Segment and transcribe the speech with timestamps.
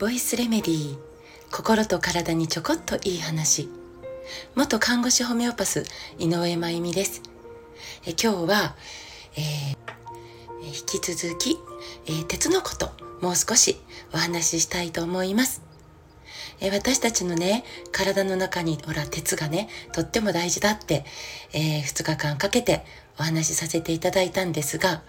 [0.00, 0.98] ボイスレメディー
[1.52, 3.68] 心と体にちょこっといい話。
[4.56, 5.84] 元看護師ホメオパス
[6.18, 7.22] 井上真由美です。
[8.04, 8.74] え今日は、
[9.36, 11.60] えー、引き続き、
[12.06, 12.90] えー、鉄のこと
[13.20, 13.80] もう少し
[14.12, 15.62] お話ししたいと思います。
[16.58, 21.04] え私たちのね、体の中に、ほら、鉄がね、とっても大事だって、
[21.52, 22.84] えー、2日間かけて
[23.16, 25.02] お話しさせていただいたんですが、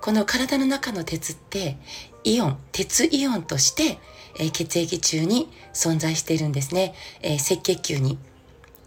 [0.00, 1.78] この体の中の鉄って、
[2.24, 3.98] イオン、鉄イオンとして、
[4.38, 6.94] えー、血液中に存在しているんですね。
[7.22, 8.18] えー、赤血球に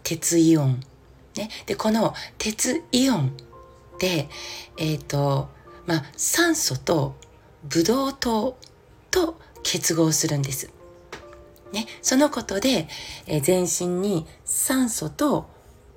[0.02, 0.80] 鉄イオン。
[1.36, 1.48] ね。
[1.66, 3.36] で、この鉄イオン
[3.98, 4.28] で、
[4.76, 5.48] えっ、ー、と、
[5.86, 7.16] まあ、酸素と
[7.64, 8.56] ブドウ糖
[9.10, 10.70] と結合するんです。
[11.72, 12.88] ね、そのことで、
[13.26, 15.48] えー、全身に酸素と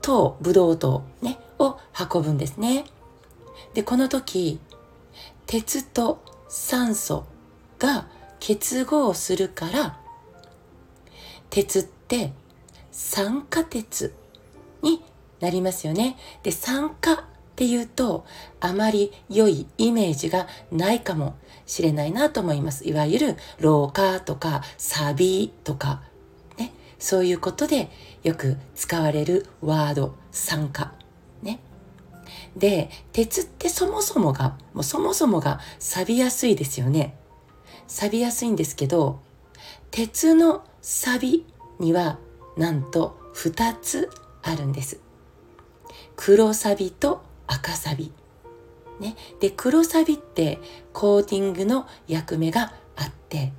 [0.01, 1.77] 糖、ブドウ糖、ね、を
[2.13, 2.85] 運ぶんですね。
[3.73, 4.59] で、この時、
[5.45, 7.25] 鉄と酸素
[7.79, 8.07] が
[8.39, 9.99] 結合するから、
[11.49, 12.33] 鉄って
[12.91, 14.13] 酸化鉄
[14.81, 15.03] に
[15.39, 16.17] なりますよね。
[16.43, 17.17] で、酸化っ
[17.55, 18.25] ていうと、
[18.59, 22.87] あまり良いイメージがないかもしれないなと思います。
[22.87, 26.01] いわゆる老化とか錆とか、
[26.57, 27.89] ね、そういうことで
[28.23, 30.93] よく使われるワード、酸化。
[31.41, 31.59] ね。
[32.55, 37.17] で、鉄ってそもそもが、もうそもそもが錆びやすいですよね。
[37.87, 39.19] 錆びやすいんですけど、
[39.91, 41.45] 鉄の錆
[41.79, 42.19] には
[42.57, 44.09] なんと2つ
[44.41, 44.99] あるんです。
[46.15, 48.11] 黒錆と赤錆。
[48.99, 49.15] ね。
[49.39, 50.59] で、黒サビって
[50.93, 53.53] コーティングの役目があって、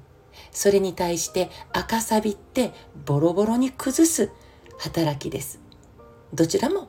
[0.51, 2.73] それに対して赤サビって
[3.05, 4.31] ボロボロに崩す
[4.79, 5.61] 働きです。
[6.33, 6.89] どちらも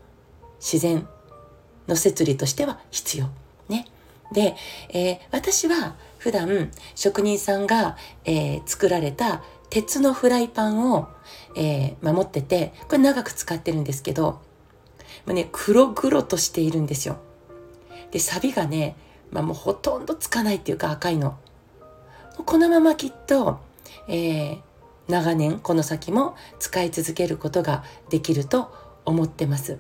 [0.60, 1.08] 自然
[1.88, 3.30] の摂理としては必要。
[3.70, 3.86] ね。
[4.32, 4.56] で、
[4.90, 11.08] えー、私は普段職人さんが、えー、作られた鉄のフライパンを、
[11.56, 14.40] えー、守ってて、これ長く使ってるんですけど、も
[15.28, 17.18] うね、黒々としているんですよ。
[18.12, 18.96] で、サビがね、
[19.32, 21.38] まあもうほとんどつかないっていうか赤いの。
[22.46, 23.60] このままきっと、
[24.08, 24.60] えー、
[25.08, 28.74] 長年この先も使い続けることができると
[29.06, 29.80] 思ってます。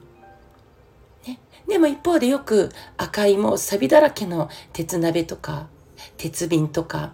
[1.28, 5.68] ね、でも一方でよく赤いもうサビだらけの鉄鍋とか
[6.18, 7.14] 鉄瓶とか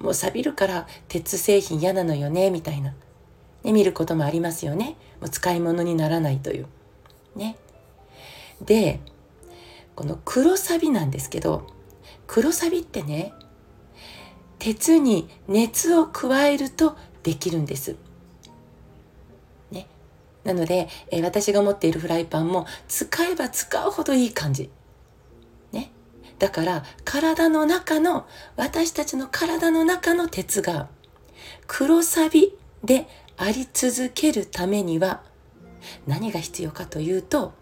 [0.00, 2.94] もう錆びるから鉄製品嫌なのよねみたいな、
[3.64, 4.96] ね、見ることもありますよね。
[5.20, 6.66] もう使い物にならないという。
[7.36, 7.56] ね。
[8.60, 9.00] で
[9.94, 11.66] この黒サビなんですけど
[12.26, 13.32] 黒サビってね
[14.58, 17.96] 鉄に熱を加えるとできるんです。
[20.44, 24.70] なので、えー、私が持っているフライパンも使えば使うほどいい感じ。
[25.72, 25.90] ね。
[26.38, 30.88] だから体の中の私たちの体の中の鉄が
[31.66, 33.06] 黒サビで
[33.36, 35.22] あり続けるためには
[36.06, 37.52] 何が必要かというと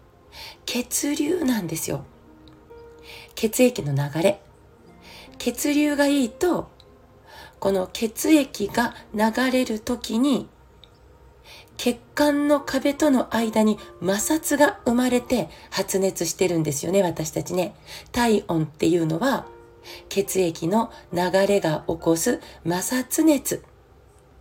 [0.65, 2.05] 血流なんですよ。
[3.35, 4.41] 血液の流れ
[5.37, 6.69] 血流がいいと
[7.59, 10.47] この血液が流れる時に
[11.77, 17.73] 血管の壁との間に摩擦が生まれて発熱してるんですよね、私たちね。
[18.11, 19.45] 体温っていうのは
[20.09, 23.63] 血液の流れが起こす摩擦熱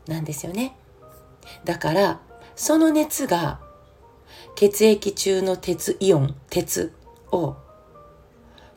[0.06, 0.76] なんですよね。
[1.64, 2.20] だから、
[2.56, 3.60] その熱が
[4.56, 6.92] 血液中の鉄イオン、鉄
[7.30, 7.56] を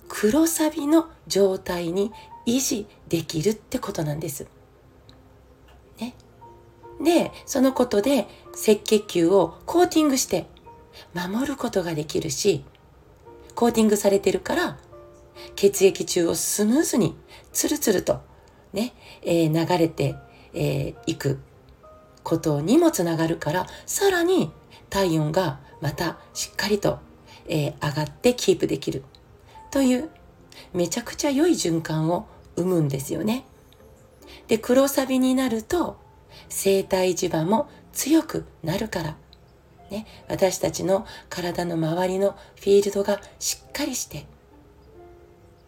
[0.08, 2.12] 黒サビの状態に
[2.46, 4.46] 維持できるってことなんです。
[6.00, 6.14] ね。
[7.00, 10.48] で、そのことで赤血球をコーティングして
[11.14, 12.66] 守ることができるし、
[13.56, 14.78] コーティングされてるから
[15.56, 17.16] 血液中をスムーズに
[17.52, 18.22] ツルツルと
[18.74, 18.94] ね、
[19.24, 20.16] えー、流れてい、
[20.54, 21.40] えー、く
[22.24, 24.52] ことにもつながるからさらに
[24.90, 27.00] 体温がまたしっかりと、
[27.48, 29.04] えー、上がってキープできる
[29.72, 30.10] という
[30.74, 33.46] めちゃくちゃ良い循環を生むんですよね。
[34.48, 35.98] で、黒サビになると
[36.50, 39.16] 生体磁場も強くなるから、
[39.90, 44.26] ね、私たちの体の周りのフィールドがしっかりして、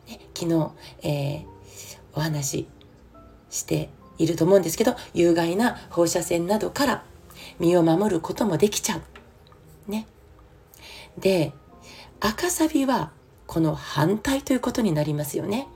[0.08, 0.72] ね、昨日、
[1.04, 1.46] えー、
[2.16, 2.68] お話し
[3.50, 7.04] していると思うんですけど、有害な放射線などから
[7.60, 9.92] 身を守ることもできちゃう。
[9.92, 10.08] ね。
[11.18, 11.52] で、
[12.20, 13.12] 赤サビは
[13.48, 15.68] この反対ということになりますよね。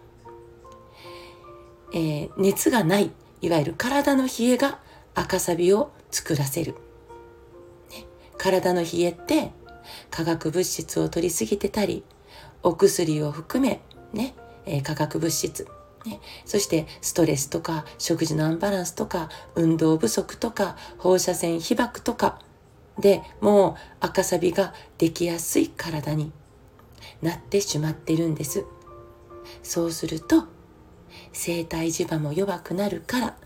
[1.94, 3.11] えー、熱がない、
[3.41, 4.79] いわゆる体の冷えが
[5.18, 6.75] 赤サビを作らせる。
[7.90, 8.06] ね、
[8.38, 9.52] 体の冷えって
[10.12, 12.04] 化学物質を取りすぎてたり、
[12.62, 13.81] お薬を含め、
[14.14, 14.36] ね、
[14.68, 15.68] えー、化学物質、
[16.06, 22.40] ね、そしてストレスとか食事のアンバランスとか運動不足とか放射線被曝とか。
[23.00, 26.31] でもう赤サビができやすい体に
[27.22, 28.66] なってしまってるんです。
[29.64, 30.46] そうすると
[31.34, 33.38] 生体磁場も弱くなるから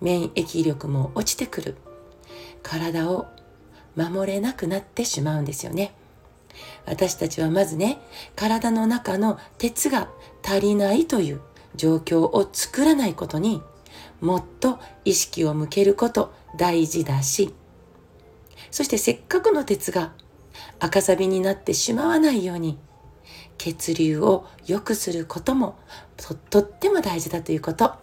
[0.00, 1.76] 免疫力も落ちてくる
[2.62, 3.26] 体を
[3.94, 5.94] 守れなくなってしまうんですよね。
[6.86, 7.98] 私たちはまずね、
[8.34, 10.08] 体の中の鉄が
[10.44, 11.40] 足りないという
[11.74, 13.62] 状況を作らないことに
[14.20, 17.54] もっと意識を向けること大事だし、
[18.70, 20.12] そしてせっかくの鉄が
[20.80, 22.78] 赤サビになってしまわないように
[23.58, 25.78] 血流を良くすることも
[26.16, 27.94] ととっても大事だということ。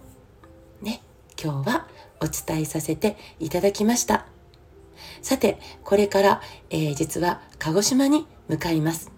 [0.82, 1.02] ね、
[1.42, 1.88] 今日は
[2.22, 4.26] お伝えさせていただきました。
[5.22, 9.12] さて、これから、えー、実は鹿児島に向かいます。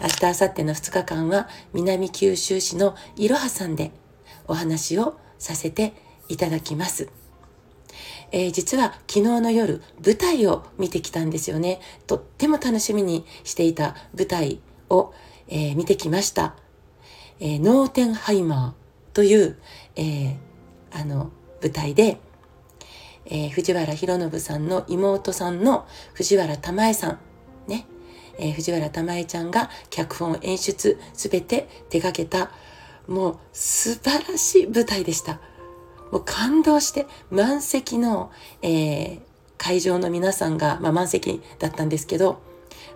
[0.00, 3.92] 明日、明後日の2日間は南九州市のいろはさんで
[4.48, 5.92] お話をさせて
[6.28, 7.08] いただきます。
[8.32, 11.80] えー、実は昨日の夜舞台を見てきたんですよね。
[12.06, 15.12] とっても楽しみにしていた舞台を、
[15.48, 16.54] えー、見てきました。
[17.40, 19.58] えー、ノーテンハイマーという、
[19.96, 20.36] え、
[20.92, 21.30] あの
[21.62, 22.18] 舞台で、
[23.26, 27.18] えー、藤原博信さんの妹さんの藤原玉恵さん、
[27.68, 27.86] ね、
[28.38, 32.50] えー、藤原玉恵ちゃんが脚本演出すべて手掛けた
[33.06, 35.40] もう素晴らしい舞台でした。
[36.10, 38.30] もう感動して満席の、
[38.62, 39.20] えー、
[39.58, 42.40] 会場の皆さんが、まあ、満席だったんですけど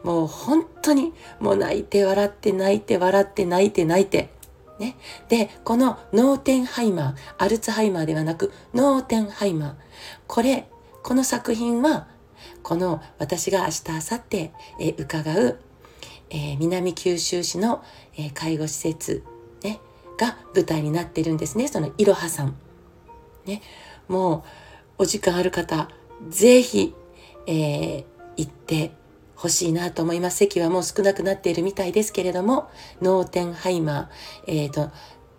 [0.02, 4.30] もう本当にもう泣いて笑って泣いて笑って泣いて泣いて
[4.78, 4.96] ね。
[5.28, 9.74] で、このノーテンハイマー、アルツハイマーではなく、ノーテンハイマー。
[10.26, 10.68] これ、
[11.02, 12.08] この作品は、
[12.62, 14.50] この私が明日、明後日、
[14.80, 15.60] えー、伺う、
[16.30, 17.82] えー、南九州市の、
[18.16, 19.22] えー、介護施設、
[19.62, 19.80] ね、
[20.18, 21.68] が舞台になってるんですね。
[21.68, 22.56] そのいろはさん。
[23.46, 23.62] ね。
[24.08, 24.44] も
[24.98, 25.88] う、お時間ある方、
[26.28, 26.94] ぜひ、
[27.46, 28.04] えー、
[28.36, 28.92] 行って
[29.36, 30.38] 欲しいなと思います。
[30.38, 32.70] 席はもう少なくなっているみたいですけれども、
[33.02, 34.90] ノーテンハイマー、えっ、ー、と、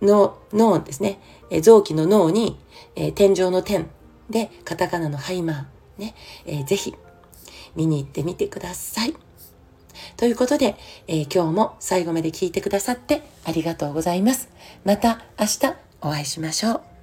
[0.01, 1.19] 脳、脳ですね。
[1.49, 2.57] えー、臓器の脳に、
[2.95, 3.87] えー、天井の天
[4.29, 6.15] で、カタカナのハイマー、ね、
[6.45, 6.95] えー、ぜひ
[7.75, 9.15] 見に行ってみてください。
[10.17, 10.75] ということで、
[11.07, 14.49] え、今日も最後まで聞いてくださってありがとうございます。
[14.83, 16.94] また明日お会いしましょう。